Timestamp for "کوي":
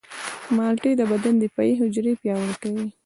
2.63-2.85